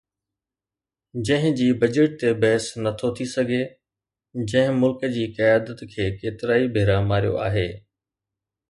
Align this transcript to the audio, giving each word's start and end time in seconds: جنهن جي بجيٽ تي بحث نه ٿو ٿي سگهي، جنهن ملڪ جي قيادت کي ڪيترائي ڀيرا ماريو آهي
جنهن 1.29 1.53
جي 1.59 1.67
بجيٽ 1.83 2.15
تي 2.23 2.31
بحث 2.45 2.65
نه 2.87 2.91
ٿو 3.03 3.11
ٿي 3.19 3.27
سگهي، 3.35 3.61
جنهن 4.55 4.73
ملڪ 4.81 5.07
جي 5.19 5.29
قيادت 5.37 5.87
کي 5.93 6.11
ڪيترائي 6.25 6.65
ڀيرا 6.75 6.99
ماريو 7.13 7.39
آهي 7.47 7.69